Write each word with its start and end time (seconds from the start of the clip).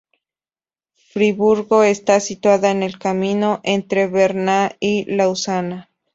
Friburgo 1.11 1.83
está 1.83 2.19
situada 2.21 2.71
en 2.71 2.81
el 2.81 2.97
camino 2.97 3.59
entre 3.61 4.07
Berna 4.07 4.75
y 4.79 5.05
Lausana. 5.05 5.91